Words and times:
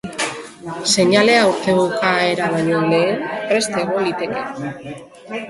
Seinalea 0.93 1.43
urte 1.49 1.75
bukaera 1.81 2.49
baino 2.55 2.81
lehen 2.87 3.23
prest 3.53 3.79
egon 3.85 4.09
liteke. 4.09 4.93